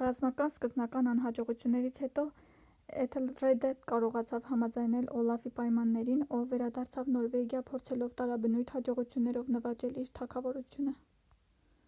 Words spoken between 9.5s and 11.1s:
նվաճել իր թագավորությունը